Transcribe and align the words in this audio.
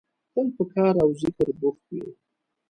تل 0.33 0.47
په 0.57 0.63
کار 0.73 0.93
او 1.03 1.09
ذکر 1.21 1.47
بوخت 1.59 1.85
وي. 1.93 2.07